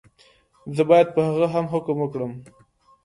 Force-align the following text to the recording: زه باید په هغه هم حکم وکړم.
زه 0.75 0.83
باید 0.89 1.07
په 1.15 1.21
هغه 1.27 1.47
هم 1.53 1.65
حکم 1.73 1.95
وکړم. 1.99 2.31